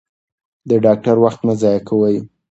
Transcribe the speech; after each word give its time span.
د 0.69 0.71
ډاکټر 0.85 1.15
وخت 1.23 1.39
مه 1.47 1.53
ضایع 1.61 1.81
کوئ. 1.87 2.17